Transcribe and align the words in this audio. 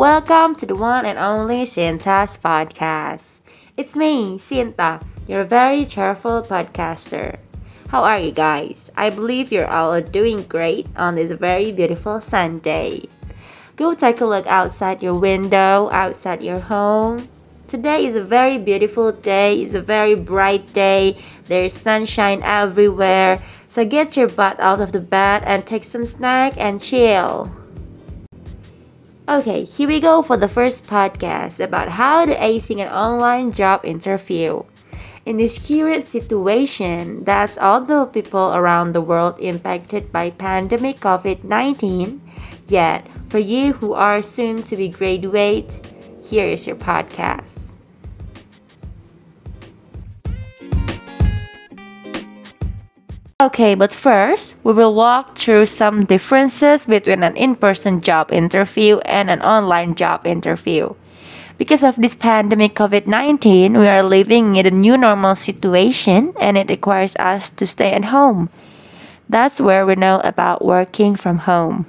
welcome 0.00 0.54
to 0.54 0.64
the 0.64 0.74
one 0.74 1.04
and 1.04 1.18
only 1.18 1.60
Cinta's 1.66 2.38
podcast. 2.38 3.20
It's 3.76 3.94
me, 3.94 4.38
Cinta, 4.38 5.04
your 5.28 5.44
very 5.44 5.84
cheerful 5.84 6.40
podcaster. 6.40 7.36
How 7.88 8.04
are 8.04 8.18
you 8.18 8.32
guys? 8.32 8.90
I 8.96 9.10
believe 9.10 9.52
you're 9.52 9.68
all 9.68 10.00
doing 10.00 10.44
great 10.44 10.86
on 10.96 11.16
this 11.16 11.30
very 11.32 11.70
beautiful 11.70 12.18
Sunday. 12.22 13.10
Go 13.76 13.92
take 13.92 14.22
a 14.22 14.24
look 14.24 14.46
outside 14.46 15.02
your 15.02 15.20
window, 15.20 15.90
outside 15.92 16.42
your 16.42 16.60
home. 16.60 17.28
Today 17.68 18.06
is 18.06 18.16
a 18.16 18.24
very 18.24 18.56
beautiful 18.56 19.12
day, 19.12 19.60
it's 19.60 19.74
a 19.74 19.82
very 19.82 20.14
bright 20.14 20.72
day, 20.72 21.22
there's 21.44 21.74
sunshine 21.74 22.40
everywhere. 22.42 23.36
So 23.74 23.84
get 23.84 24.16
your 24.16 24.28
butt 24.28 24.58
out 24.60 24.80
of 24.80 24.92
the 24.92 25.00
bed 25.00 25.42
and 25.44 25.66
take 25.66 25.84
some 25.84 26.06
snack 26.06 26.54
and 26.56 26.80
chill. 26.80 27.54
Okay, 29.30 29.62
here 29.62 29.86
we 29.86 30.00
go 30.00 30.22
for 30.22 30.36
the 30.36 30.48
first 30.48 30.84
podcast 30.88 31.60
about 31.60 31.88
how 31.88 32.26
to 32.26 32.34
acing 32.34 32.82
an 32.82 32.90
online 32.90 33.52
job 33.52 33.84
interview. 33.84 34.64
In 35.24 35.36
this 35.36 35.54
current 35.54 36.08
situation, 36.08 37.22
that's 37.22 37.56
all 37.56 37.84
the 37.84 38.06
people 38.06 38.52
around 38.52 38.90
the 38.90 39.00
world 39.00 39.38
impacted 39.38 40.10
by 40.10 40.30
pandemic 40.30 40.98
COVID-19. 40.98 42.18
Yet, 42.66 43.06
for 43.28 43.38
you 43.38 43.72
who 43.74 43.92
are 43.92 44.20
soon 44.20 44.64
to 44.64 44.74
be 44.74 44.88
graduate, 44.88 45.70
here 46.26 46.46
is 46.46 46.66
your 46.66 46.74
podcast. 46.74 47.59
Okay, 53.40 53.74
but 53.74 53.90
first, 53.90 54.52
we 54.64 54.74
will 54.74 54.94
walk 54.94 55.38
through 55.38 55.64
some 55.64 56.04
differences 56.04 56.84
between 56.84 57.22
an 57.22 57.38
in 57.38 57.54
person 57.54 58.02
job 58.02 58.30
interview 58.30 58.98
and 59.08 59.30
an 59.30 59.40
online 59.40 59.94
job 59.94 60.26
interview. 60.26 60.92
Because 61.56 61.82
of 61.82 61.96
this 61.96 62.14
pandemic 62.14 62.74
COVID 62.74 63.06
19, 63.06 63.78
we 63.78 63.88
are 63.88 64.02
living 64.02 64.56
in 64.56 64.66
a 64.66 64.70
new 64.70 64.94
normal 64.98 65.34
situation 65.34 66.34
and 66.38 66.58
it 66.58 66.68
requires 66.68 67.16
us 67.16 67.48
to 67.56 67.66
stay 67.66 67.92
at 67.92 68.12
home. 68.12 68.50
That's 69.30 69.58
where 69.58 69.86
we 69.86 69.94
know 69.94 70.20
about 70.22 70.62
working 70.62 71.16
from 71.16 71.38
home. 71.38 71.86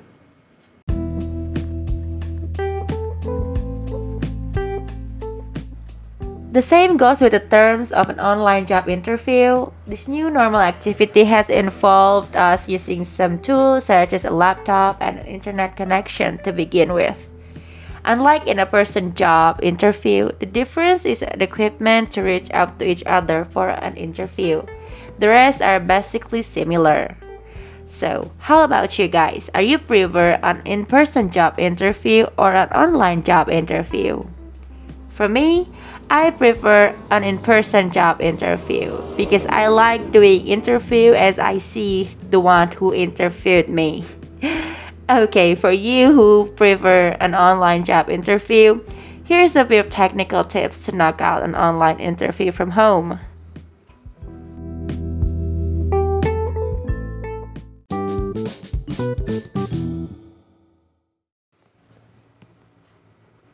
The 6.52 6.62
same 6.62 6.98
goes 6.98 7.22
with 7.22 7.32
the 7.32 7.40
terms 7.40 7.94
of 7.94 8.10
an 8.10 8.20
online 8.20 8.66
job 8.66 8.90
interview. 8.90 9.72
This 9.88 10.10
new 10.10 10.30
normal 10.30 10.60
activity 10.60 11.24
has 11.24 11.48
involved 11.48 12.36
us 12.36 12.68
using 12.68 13.06
some 13.06 13.40
tools 13.40 13.86
such 13.86 14.12
as 14.12 14.26
a 14.26 14.32
laptop 14.32 14.98
and 15.00 15.18
an 15.18 15.28
internet 15.28 15.78
connection 15.78 16.40
to 16.44 16.52
begin 16.52 16.92
with. 16.92 17.16
Unlike 18.04 18.48
in 18.48 18.60
a 18.60 18.66
person 18.66 19.16
job 19.16 19.64
interview, 19.64 20.30
the 20.42 20.46
difference 20.46 21.06
is 21.06 21.20
the 21.20 21.42
equipment 21.42 22.12
to 22.12 22.22
reach 22.22 22.52
out 22.52 22.78
to 22.80 22.86
each 22.86 23.04
other 23.06 23.46
for 23.46 23.70
an 23.70 23.96
interview. 23.96 24.62
The 25.20 25.30
rest 25.30 25.62
are 25.62 25.80
basically 25.80 26.44
similar. 26.44 27.16
So, 27.88 28.30
how 28.40 28.66
about 28.66 29.00
you 29.00 29.08
guys? 29.08 29.50
Are 29.56 29.62
you 29.62 29.80
prefer 29.80 30.38
an 30.44 30.64
in-person 30.66 31.32
job 31.32 31.58
interview 31.58 32.28
or 32.38 32.52
an 32.52 32.68
online 32.76 33.24
job 33.24 33.48
interview? 33.48 34.26
For 35.22 35.30
me, 35.30 35.70
I 36.10 36.32
prefer 36.32 36.96
an 37.12 37.24
in-person 37.24 37.92
job 37.92 38.22
interview 38.22 39.00
because 39.16 39.46
I 39.46 39.68
like 39.68 40.12
doing 40.12 40.48
interview 40.48 41.14
as 41.14 41.38
I 41.38 41.60
see 41.60 42.10
the 42.32 42.40
one 42.40 42.72
who 42.72 42.92
interviewed 42.92 43.70
me. 43.70 44.04
okay, 45.12 45.54
for 45.54 45.72
you 45.72 46.12
who 46.12 46.48
prefer 46.56 47.10
an 47.20 47.36
online 47.36 47.86
job 47.86 48.10
interview, 48.10 48.84
here's 49.24 49.56
a 49.56 49.64
few 49.64 49.84
technical 49.84 50.44
tips 50.44 50.84
to 50.86 50.92
knock 50.92 51.22
out 51.22 51.44
an 51.44 51.54
online 51.54 52.00
interview 52.00 52.52
from 52.52 52.72
home. 52.72 53.20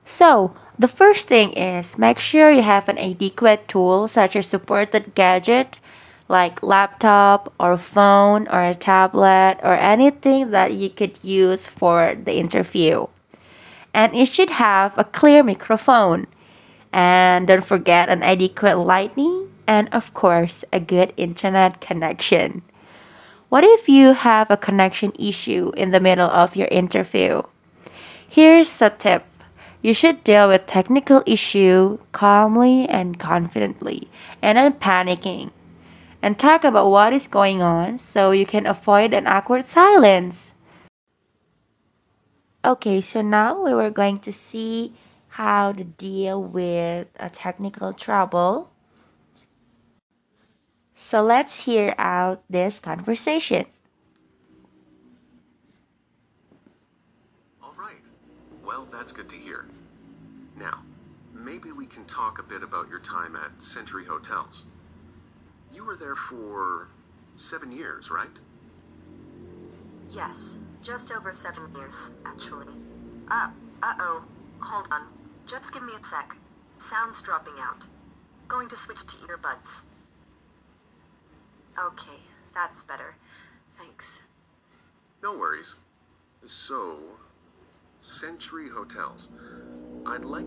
So, 0.05 0.55
the 0.79 0.87
first 0.87 1.27
thing 1.27 1.53
is 1.53 1.97
make 1.97 2.19
sure 2.19 2.51
you 2.51 2.61
have 2.61 2.87
an 2.87 2.97
adequate 2.97 3.67
tool 3.67 4.07
such 4.07 4.35
as 4.35 4.45
supported 4.45 5.15
gadget 5.15 5.79
like 6.27 6.61
laptop 6.61 7.53
or 7.59 7.77
phone 7.77 8.47
or 8.49 8.63
a 8.63 8.75
tablet 8.75 9.57
or 9.63 9.73
anything 9.73 10.51
that 10.51 10.73
you 10.73 10.89
could 10.89 11.23
use 11.23 11.65
for 11.65 12.15
the 12.25 12.37
interview. 12.37 13.07
And 13.93 14.13
it 14.13 14.27
should 14.27 14.49
have 14.49 14.97
a 14.97 15.03
clear 15.03 15.41
microphone. 15.41 16.27
And 16.93 17.47
don't 17.47 17.63
forget 17.63 18.09
an 18.09 18.23
adequate 18.23 18.77
lighting 18.77 19.51
and 19.67 19.89
of 19.91 20.13
course 20.13 20.63
a 20.71 20.79
good 20.79 21.13
internet 21.17 21.81
connection. 21.81 22.61
What 23.49 23.63
if 23.63 23.87
you 23.87 24.11
have 24.11 24.51
a 24.51 24.57
connection 24.57 25.13
issue 25.17 25.71
in 25.77 25.91
the 25.91 26.01
middle 26.01 26.29
of 26.29 26.55
your 26.55 26.67
interview? 26.67 27.41
Here's 28.27 28.81
a 28.81 28.89
tip 28.89 29.23
you 29.81 29.93
should 29.93 30.23
deal 30.23 30.47
with 30.47 30.65
technical 30.65 31.23
issue 31.25 31.99
calmly 32.11 32.87
and 32.89 33.19
confidently 33.19 34.09
and 34.41 34.55
not 34.55 34.79
panicking. 34.79 35.51
And 36.21 36.37
talk 36.37 36.63
about 36.63 36.89
what 36.89 37.13
is 37.13 37.27
going 37.27 37.61
on 37.61 37.99
so 37.99 38.31
you 38.31 38.45
can 38.45 38.65
avoid 38.65 39.13
an 39.13 39.27
awkward 39.27 39.65
silence. 39.65 40.53
Okay, 42.65 43.01
so 43.01 43.21
now 43.21 43.63
we 43.63 43.73
were 43.73 43.91
going 43.91 44.19
to 44.19 44.33
see 44.33 44.93
how 45.29 45.71
to 45.71 45.83
deal 45.83 46.43
with 46.43 47.07
a 47.19 47.29
technical 47.29 47.93
trouble. 47.93 48.71
So 50.95 51.21
let's 51.21 51.63
hear 51.63 51.93
out 51.97 52.41
this 52.49 52.79
conversation. 52.79 53.67
All 57.61 57.73
right. 57.77 58.01
Well, 58.65 58.86
that's 58.97 59.11
good 59.11 59.29
to 59.29 59.35
hear. 59.35 59.65
Now, 60.57 60.81
maybe 61.31 61.71
we 61.71 61.85
can 61.85 62.03
talk 62.05 62.39
a 62.39 62.43
bit 62.43 62.63
about 62.63 62.89
your 62.89 62.99
time 62.99 63.35
at 63.35 63.61
Century 63.61 64.03
Hotels. 64.03 64.65
You 65.71 65.85
were 65.85 65.95
there 65.95 66.15
for 66.15 66.87
seven 67.35 67.71
years, 67.71 68.09
right? 68.09 68.27
Yes, 70.09 70.57
just 70.81 71.11
over 71.11 71.31
seven 71.31 71.75
years, 71.75 72.11
actually. 72.25 72.73
Uh, 73.29 73.49
uh-oh. 73.83 74.23
Hold 74.61 74.87
on. 74.89 75.03
Just 75.45 75.71
give 75.71 75.83
me 75.83 75.93
a 75.93 76.03
sec. 76.03 76.35
Sound's 76.79 77.21
dropping 77.21 77.53
out. 77.59 77.85
Going 78.47 78.67
to 78.69 78.75
switch 78.75 79.05
to 79.05 79.15
earbuds. 79.27 79.83
Okay, 81.79 82.19
that's 82.55 82.81
better. 82.81 83.13
Thanks. 83.77 84.21
No 85.21 85.37
worries. 85.37 85.75
So, 86.47 86.97
Century 88.01 88.69
Hotels. 88.69 89.29
I'd 90.05 90.25
like 90.25 90.45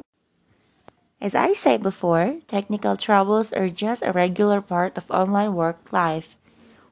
As 1.21 1.35
I 1.35 1.53
said 1.53 1.83
before, 1.83 2.41
technical 2.49 2.97
troubles 2.97 3.53
are 3.53 3.69
just 3.69 4.03
a 4.03 4.13
regular 4.13 4.61
part 4.61 4.97
of 4.97 5.11
online 5.11 5.55
work 5.55 5.93
life. 5.93 6.37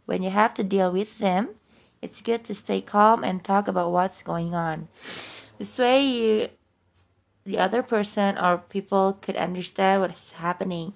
When 0.06 0.22
you 0.22 0.30
have 0.30 0.54
to 0.54 0.64
deal 0.64 0.92
with 0.92 1.18
them, 1.18 1.50
it's 2.02 2.20
good 2.20 2.44
to 2.44 2.54
stay 2.54 2.80
calm 2.80 3.24
and 3.24 3.42
talk 3.42 3.68
about 3.68 3.92
what's 3.92 4.22
going 4.22 4.54
on. 4.54 4.88
This 5.58 5.78
way 5.78 6.04
you 6.04 6.48
the 7.44 7.58
other 7.58 7.82
person 7.82 8.36
or 8.36 8.58
people 8.58 9.16
could 9.22 9.36
understand 9.36 10.02
what's 10.02 10.32
happening 10.32 10.92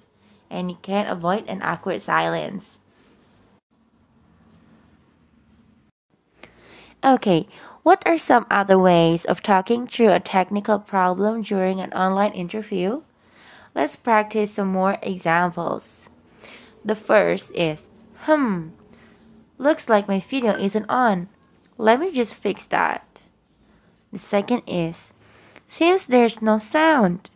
and 0.50 0.70
you 0.70 0.76
can't 0.82 1.08
avoid 1.08 1.48
an 1.48 1.62
awkward 1.62 2.02
silence. 2.02 2.76
Okay, 7.04 7.49
what 7.82 8.00
are 8.06 8.16
some 8.16 8.46
other 8.49 8.78
ways 8.78 9.25
of 9.25 9.43
talking 9.43 9.88
through 9.88 10.12
a 10.12 10.20
technical 10.20 10.78
problem 10.78 11.43
during 11.43 11.81
an 11.81 11.93
online 11.93 12.31
interview? 12.31 13.02
Let's 13.75 13.96
practice 13.96 14.52
some 14.52 14.69
more 14.69 14.99
examples. 15.02 16.08
The 16.84 16.94
first 16.94 17.50
is, 17.56 17.88
hmm, 18.19 18.69
looks 19.58 19.88
like 19.88 20.06
my 20.06 20.20
video 20.20 20.56
isn't 20.56 20.87
on. 20.88 21.28
Let 21.76 21.99
me 21.99 22.12
just 22.12 22.37
fix 22.37 22.66
that. 22.66 23.20
The 24.12 24.20
second 24.20 24.62
is, 24.69 25.10
seems 25.66 26.06
there's 26.06 26.40
no 26.40 26.58
sound. 26.58 27.31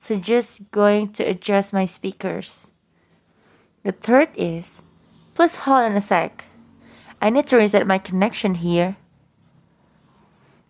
So 0.00 0.16
just 0.16 0.70
going 0.70 1.12
to 1.12 1.22
adjust 1.22 1.74
my 1.74 1.84
speakers. 1.84 2.70
The 3.82 3.92
third 3.92 4.30
is, 4.36 4.80
please 5.34 5.54
hold 5.54 5.84
on 5.84 5.96
a 5.96 6.00
sec. 6.00 6.46
I 7.20 7.30
need 7.30 7.46
to 7.48 7.56
reset 7.56 7.86
my 7.86 7.98
connection 7.98 8.56
here. 8.56 8.96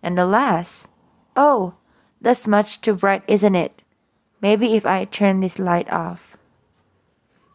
And 0.01 0.17
alas! 0.17 0.85
oh, 1.35 1.73
that's 2.21 2.47
much 2.47 2.81
too 2.81 2.93
bright, 2.93 3.23
isn't 3.27 3.55
it? 3.55 3.83
Maybe 4.41 4.75
if 4.75 4.85
I 4.85 5.05
turn 5.05 5.39
this 5.39 5.59
light 5.59 5.91
off. 5.91 6.37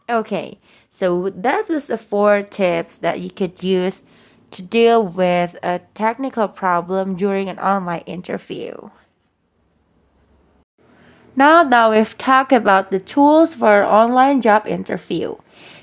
Okay, 0.09 0.59
so 0.89 1.29
that 1.29 1.67
was 1.69 1.87
the 1.87 1.97
four 1.97 2.41
tips 2.41 2.97
that 2.97 3.19
you 3.19 3.29
could 3.29 3.63
use 3.63 4.03
to 4.51 4.61
deal 4.61 5.05
with 5.05 5.55
a 5.61 5.81
technical 5.93 6.47
problem 6.47 7.15
during 7.15 7.49
an 7.49 7.59
online 7.59 8.03
interview. 8.05 8.89
Now 11.35 11.63
that 11.63 11.91
we've 11.91 12.17
talked 12.17 12.53
about 12.53 12.91
the 12.91 12.99
tools 12.99 13.53
for 13.53 13.81
an 13.81 13.89
online 13.89 14.41
job 14.41 14.65
interview, 14.67 15.35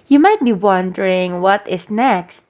you 0.09 0.19
might 0.19 0.43
be 0.43 0.53
wondering 0.53 1.41
what 1.43 1.69
is 1.69 1.91
next. 1.91 2.43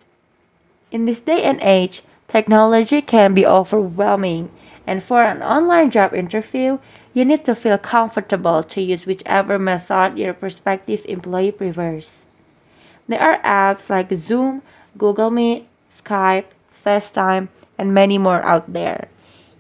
In 0.93 1.07
this 1.07 1.21
day 1.21 1.43
and 1.43 1.59
age, 1.63 2.03
technology 2.29 3.01
can 3.01 3.33
be 3.33 3.47
overwhelming, 3.47 4.51
and 4.87 5.03
for 5.03 5.23
an 5.23 5.43
online 5.43 5.91
job 5.91 6.13
interview, 6.13 6.81
you 7.15 7.25
need 7.25 7.47
to 7.47 7.55
feel 7.55 7.79
comfortable 7.79 8.63
to 8.65 8.83
use 8.83 9.07
whichever 9.07 9.59
method 9.59 10.19
your 10.19 10.35
prospective 10.35 11.01
employee 11.07 11.51
prefers. 11.51 12.29
There 13.09 13.21
are 13.21 13.41
apps 13.41 13.89
like 13.89 14.13
Zoom, 14.13 14.61
Google 14.99 15.31
Meet, 15.31 15.67
Skype, 15.91 16.53
FaceTime, 16.85 17.49
and 17.79 17.95
many 17.95 18.19
more 18.19 18.43
out 18.43 18.71
there. 18.71 19.09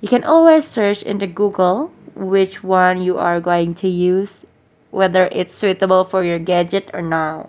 You 0.02 0.08
can 0.08 0.24
always 0.24 0.66
search 0.66 1.02
into 1.02 1.26
Google 1.26 1.92
which 2.14 2.62
one 2.62 3.00
you 3.00 3.16
are 3.16 3.40
going 3.40 3.74
to 3.76 3.88
use, 3.88 4.44
whether 4.90 5.30
it's 5.32 5.54
suitable 5.54 6.04
for 6.04 6.22
your 6.22 6.38
gadget 6.38 6.90
or 6.92 7.00
not. 7.00 7.48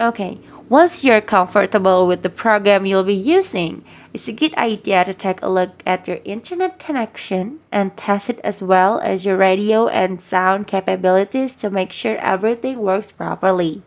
Okay, 0.00 0.38
once 0.68 1.02
you're 1.02 1.20
comfortable 1.20 2.06
with 2.06 2.22
the 2.22 2.28
program 2.28 2.84
you'll 2.84 3.02
be 3.04 3.14
using, 3.14 3.82
it's 4.12 4.28
a 4.28 4.32
good 4.32 4.54
idea 4.56 5.02
to 5.02 5.14
take 5.14 5.40
a 5.40 5.48
look 5.48 5.82
at 5.86 6.06
your 6.06 6.18
internet 6.24 6.78
connection 6.78 7.58
and 7.72 7.96
test 7.96 8.28
it 8.28 8.38
as 8.44 8.60
well 8.60 9.00
as 9.00 9.24
your 9.24 9.36
radio 9.36 9.88
and 9.88 10.20
sound 10.20 10.66
capabilities 10.66 11.54
to 11.54 11.70
make 11.70 11.90
sure 11.90 12.16
everything 12.16 12.78
works 12.80 13.10
properly. 13.10 13.82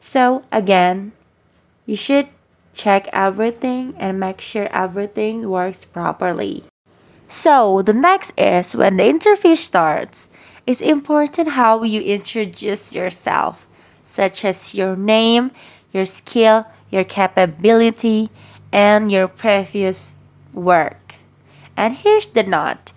So, 0.00 0.42
again, 0.50 1.12
you 1.86 1.94
should 1.94 2.28
check 2.74 3.08
everything 3.12 3.94
and 3.96 4.18
make 4.18 4.40
sure 4.40 4.66
everything 4.72 5.48
works 5.48 5.84
properly. 5.84 6.64
So, 7.28 7.82
the 7.82 7.92
next 7.92 8.32
is 8.36 8.74
when 8.74 8.96
the 8.96 9.06
interview 9.06 9.54
starts, 9.54 10.28
it's 10.66 10.80
important 10.80 11.48
how 11.48 11.84
you 11.84 12.00
introduce 12.00 12.92
yourself 12.92 13.66
such 14.10 14.44
as 14.44 14.74
your 14.74 14.96
name, 14.96 15.52
your 15.92 16.04
skill, 16.04 16.66
your 16.90 17.04
capability, 17.04 18.28
and 18.72 19.10
your 19.10 19.28
previous 19.28 20.12
work. 20.52 21.14
And 21.76 21.94
here's 21.94 22.26
the 22.26 22.42
note. 22.42 22.92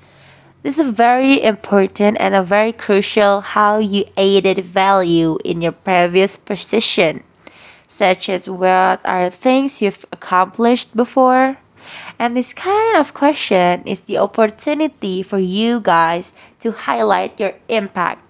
This 0.63 0.79
is 0.79 0.89
very 0.89 1.43
important 1.43 2.17
and 2.19 2.33
a 2.33 2.41
very 2.41 2.71
crucial 2.71 3.41
how 3.41 3.79
you 3.79 4.05
added 4.17 4.63
value 4.63 5.37
in 5.43 5.61
your 5.61 5.73
previous 5.73 6.37
position, 6.37 7.23
such 7.87 8.29
as 8.29 8.47
what 8.47 9.01
are 9.03 9.29
things 9.29 9.81
you've 9.81 10.05
accomplished 10.13 10.95
before. 10.95 11.57
And 12.17 12.35
this 12.35 12.53
kind 12.53 12.97
of 12.97 13.13
question 13.13 13.83
is 13.85 13.99
the 14.01 14.17
opportunity 14.17 15.21
for 15.21 15.37
you 15.37 15.81
guys 15.81 16.31
to 16.61 16.71
highlight 16.71 17.39
your 17.41 17.53
impact 17.67 18.22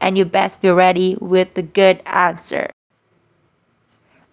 and 0.00 0.16
you 0.16 0.24
best 0.24 0.60
be 0.60 0.70
ready 0.70 1.16
with 1.20 1.54
the 1.54 1.62
good 1.62 2.02
answer. 2.06 2.70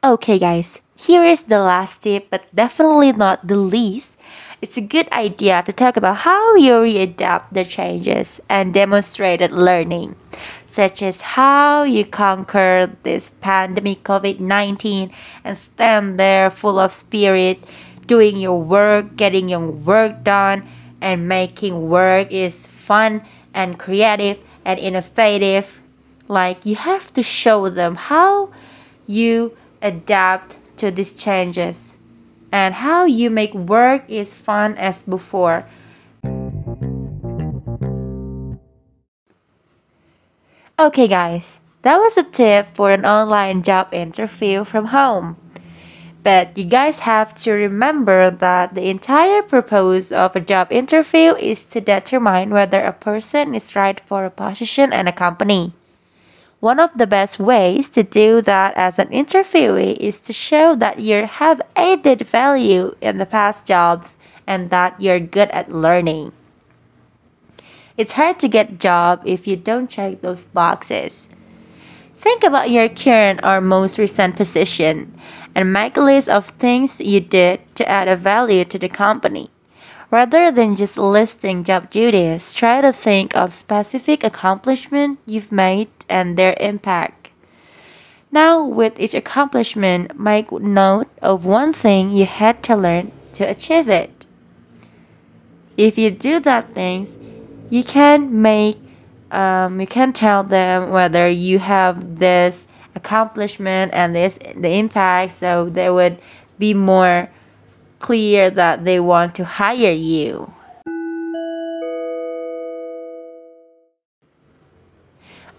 Okay, 0.03 0.39
guys, 0.39 0.79
here 0.95 1.23
is 1.23 1.43
the 1.43 1.59
last 1.59 2.01
tip, 2.01 2.29
but 2.29 2.43
definitely 2.55 3.11
not 3.11 3.45
the 3.45 3.57
least. 3.57 4.17
It's 4.61 4.77
a 4.77 4.81
good 4.81 5.11
idea 5.11 5.61
to 5.65 5.73
talk 5.73 5.97
about 5.97 6.25
how 6.25 6.55
you 6.55 6.81
readapt 6.81 7.51
the 7.51 7.63
changes 7.63 8.41
and 8.49 8.73
demonstrated 8.73 9.51
learning, 9.51 10.15
such 10.65 11.03
as 11.03 11.21
how 11.21 11.83
you 11.83 12.05
conquered 12.05 12.97
this 13.03 13.29
pandemic 13.41 14.03
COVID 14.03 14.39
19 14.39 15.11
and 15.43 15.57
stand 15.57 16.19
there 16.19 16.49
full 16.49 16.79
of 16.79 16.91
spirit, 16.91 17.61
doing 18.07 18.37
your 18.37 18.61
work, 18.61 19.15
getting 19.15 19.49
your 19.49 19.69
work 19.69 20.23
done, 20.23 20.65
and 21.01 21.27
making 21.27 21.89
work 21.89 22.31
is 22.31 22.65
fun 22.65 23.21
and 23.53 23.77
creative 23.77 24.39
and 24.67 24.77
innovative. 24.77 25.79
Like 26.27 26.65
you 26.65 26.75
have 26.75 27.13
to 27.13 27.23
show 27.23 27.69
them 27.69 27.95
how 27.95 28.51
you 29.07 29.55
adapt 29.81 30.57
to 30.75 30.91
these 30.91 31.13
changes 31.13 31.95
and 32.51 32.75
how 32.75 33.05
you 33.05 33.29
make 33.29 33.55
work 33.55 34.03
is 34.09 34.33
fun 34.33 34.75
as 34.77 35.01
before. 35.03 35.65
Okay, 40.77 41.07
guys, 41.07 41.59
that 41.81 41.97
was 41.97 42.17
a 42.17 42.23
tip 42.23 42.75
for 42.75 42.91
an 42.91 43.05
online 43.05 43.63
job 43.63 43.93
interview 43.93 44.63
from 44.63 44.93
home. 44.93 45.37
But 46.27 46.57
you 46.57 46.65
guys 46.65 46.99
have 47.07 47.33
to 47.35 47.53
remember 47.53 48.29
that 48.29 48.75
the 48.75 48.89
entire 48.89 49.41
purpose 49.41 50.11
of 50.11 50.35
a 50.35 50.41
job 50.41 50.73
interview 50.73 51.31
is 51.39 51.63
to 51.71 51.79
determine 51.79 52.49
whether 52.49 52.81
a 52.81 52.91
person 52.91 53.55
is 53.55 53.77
right 53.77 53.97
for 54.05 54.25
a 54.25 54.29
position 54.29 54.91
and 54.91 55.07
a 55.07 55.13
company. 55.13 55.71
One 56.59 56.81
of 56.81 56.91
the 56.97 57.07
best 57.07 57.39
ways 57.39 57.87
to 57.91 58.03
do 58.03 58.41
that 58.41 58.75
as 58.75 58.99
an 58.99 59.07
interviewee 59.07 59.95
is 59.95 60.19
to 60.27 60.33
show 60.33 60.75
that 60.75 60.99
you 60.99 61.25
have 61.25 61.61
added 61.77 62.27
value 62.27 62.93
in 62.99 63.19
the 63.19 63.25
past 63.25 63.65
jobs 63.65 64.17
and 64.45 64.69
that 64.69 64.99
you're 64.99 65.21
good 65.21 65.47
at 65.51 65.71
learning. 65.71 66.33
It's 67.95 68.19
hard 68.19 68.37
to 68.39 68.49
get 68.49 68.69
a 68.69 68.83
job 68.83 69.21
if 69.23 69.47
you 69.47 69.55
don't 69.55 69.89
check 69.89 70.19
those 70.19 70.43
boxes. 70.43 71.29
Think 72.27 72.43
about 72.43 72.69
your 72.69 72.89
current 72.89 73.39
or 73.41 73.61
most 73.61 73.97
recent 73.97 74.35
position 74.35 75.17
and 75.55 75.71
make 75.71 75.95
a 75.95 76.01
list 76.01 76.27
of 76.27 76.49
things 76.59 76.99
you 76.99 77.21
did 77.21 77.61
to 77.75 77.87
add 77.87 78.09
a 78.09 78.17
value 78.17 78.65
to 78.65 78.77
the 78.77 78.89
company. 78.89 79.49
Rather 80.11 80.51
than 80.51 80.75
just 80.75 80.97
listing 80.97 81.63
job 81.63 81.89
duties, 81.89 82.53
try 82.53 82.81
to 82.81 82.91
think 82.91 83.33
of 83.33 83.53
specific 83.53 84.25
accomplishments 84.25 85.21
you've 85.25 85.53
made 85.53 85.87
and 86.09 86.37
their 86.37 86.57
impact. 86.59 87.29
Now, 88.29 88.61
with 88.61 88.99
each 88.99 89.13
accomplishment, 89.13 90.19
make 90.19 90.51
note 90.51 91.07
of 91.21 91.45
one 91.45 91.71
thing 91.71 92.09
you 92.09 92.25
had 92.25 92.61
to 92.63 92.75
learn 92.75 93.13
to 93.39 93.49
achieve 93.49 93.87
it. 93.87 94.25
If 95.77 95.97
you 95.97 96.11
do 96.11 96.41
that 96.41 96.73
things, 96.73 97.17
you 97.69 97.85
can 97.85 98.41
make 98.41 98.77
um, 99.31 99.79
you 99.79 99.87
can 99.87 100.13
tell 100.13 100.43
them 100.43 100.91
whether 100.91 101.29
you 101.29 101.59
have 101.59 102.19
this 102.19 102.67
accomplishment 102.95 103.93
and 103.93 104.15
this 104.15 104.39
the 104.55 104.69
impact 104.69 105.31
so 105.31 105.69
they 105.69 105.89
would 105.89 106.17
be 106.57 106.73
more 106.73 107.29
clear 107.99 108.49
that 108.49 108.85
they 108.85 108.99
want 108.99 109.35
to 109.35 109.45
hire 109.45 109.91
you. 109.91 110.51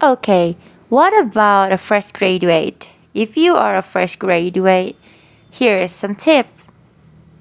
Okay 0.03 0.57
what 0.89 1.13
about 1.19 1.71
a 1.71 1.77
fresh 1.77 2.13
graduate? 2.13 2.89
If 3.13 3.37
you 3.37 3.57
are 3.57 3.77
a 3.77 3.83
fresh 3.83 4.17
graduate 4.17 4.97
here 5.51 5.83
are 5.83 5.89
some 5.89 6.15
tips. 6.15 6.69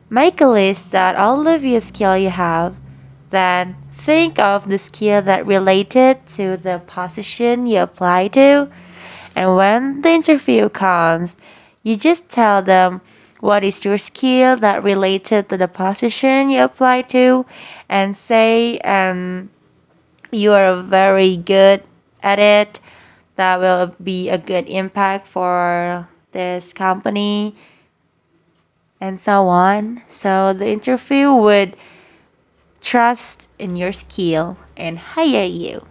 Make 0.09 0.41
a 0.41 0.47
list 0.47 0.91
that 0.91 1.15
all 1.15 1.47
of 1.47 1.63
your 1.63 1.79
skill 1.79 2.17
you 2.17 2.29
have 2.29 2.75
then 3.29 3.75
think 3.93 4.39
of 4.39 4.69
the 4.69 4.77
skill 4.77 5.21
that 5.23 5.45
related 5.45 6.25
to 6.35 6.57
the 6.57 6.81
position 6.87 7.65
you 7.65 7.79
apply 7.79 8.29
to. 8.29 8.69
And 9.35 9.55
when 9.55 10.01
the 10.01 10.09
interview 10.09 10.69
comes, 10.69 11.37
you 11.83 11.95
just 11.95 12.29
tell 12.29 12.61
them 12.61 13.01
what 13.39 13.63
is 13.63 13.85
your 13.85 13.97
skill 13.97 14.57
that 14.57 14.83
related 14.83 15.49
to 15.49 15.57
the 15.57 15.67
position 15.67 16.49
you 16.49 16.63
apply 16.63 17.03
to 17.03 17.45
and 17.89 18.15
say 18.15 18.79
um, 18.79 19.49
you 20.31 20.51
are 20.53 20.81
very 20.83 21.37
good 21.37 21.83
at 22.23 22.39
it. 22.39 22.79
That 23.35 23.59
will 23.59 23.95
be 24.03 24.29
a 24.29 24.37
good 24.37 24.67
impact 24.67 25.27
for 25.27 26.07
this 26.31 26.73
company 26.73 27.55
and 28.99 29.19
so 29.19 29.47
on. 29.47 30.01
So 30.09 30.53
the 30.53 30.69
interview 30.69 31.33
would 31.33 31.77
trust 32.81 33.49
in 33.59 33.75
your 33.75 33.91
skill 33.91 34.57
and 34.75 34.97
hire 34.97 35.45
you. 35.45 35.85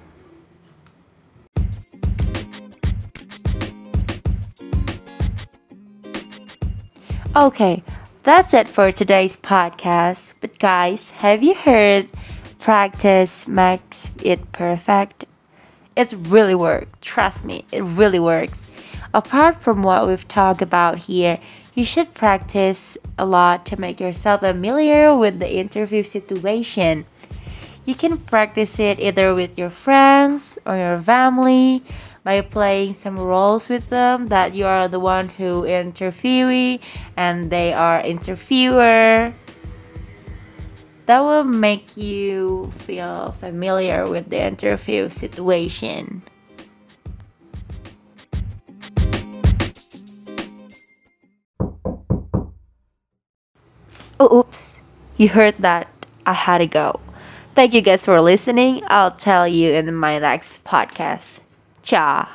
Okay, 7.36 7.82
that's 8.22 8.54
it 8.54 8.66
for 8.66 8.90
today's 8.90 9.36
podcast. 9.36 10.32
But, 10.40 10.58
guys, 10.58 11.10
have 11.10 11.42
you 11.42 11.54
heard 11.54 12.08
practice 12.58 13.46
makes 13.46 14.10
it 14.22 14.52
perfect? 14.52 15.26
It's 15.96 16.14
really 16.14 16.54
work. 16.54 16.88
Trust 17.02 17.44
me, 17.44 17.66
it 17.72 17.82
really 17.82 18.18
works. 18.20 18.66
Apart 19.12 19.62
from 19.62 19.82
what 19.82 20.06
we've 20.06 20.26
talked 20.28 20.62
about 20.62 20.98
here, 20.98 21.38
you 21.74 21.84
should 21.84 22.14
practice 22.14 22.96
a 23.18 23.26
lot 23.26 23.66
to 23.66 23.80
make 23.80 24.00
yourself 24.00 24.40
familiar 24.40 25.16
with 25.16 25.38
the 25.38 25.56
interview 25.56 26.02
situation. 26.02 27.06
You 27.84 27.94
can 27.94 28.18
practice 28.18 28.78
it 28.78 28.98
either 28.98 29.34
with 29.34 29.58
your 29.58 29.70
friends 29.70 30.58
or 30.66 30.76
your 30.76 31.00
family 31.00 31.84
by 32.24 32.40
playing 32.40 32.94
some 32.94 33.16
roles 33.16 33.68
with 33.68 33.88
them 33.88 34.26
that 34.26 34.54
you 34.54 34.66
are 34.66 34.88
the 34.88 34.98
one 34.98 35.28
who 35.28 35.62
interviewee 35.62 36.80
and 37.16 37.50
they 37.50 37.72
are 37.72 38.00
interviewer. 38.00 39.32
that 41.06 41.20
will 41.20 41.44
make 41.44 41.96
you 41.96 42.72
feel 42.78 43.30
familiar 43.38 44.10
with 44.10 44.28
the 44.28 44.42
interview 44.42 45.08
situation. 45.08 46.20
Oh, 54.20 54.38
oops. 54.40 54.80
You 55.16 55.28
heard 55.28 55.56
that. 55.58 55.88
I 56.26 56.32
had 56.32 56.58
to 56.58 56.66
go. 56.66 57.00
Thank 57.54 57.72
you 57.72 57.80
guys 57.80 58.04
for 58.04 58.20
listening. 58.20 58.82
I'll 58.88 59.12
tell 59.16 59.48
you 59.48 59.72
in 59.72 59.94
my 59.94 60.18
next 60.18 60.62
podcast. 60.64 61.40
Ciao. 61.82 62.28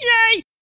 Yay! 0.00 0.45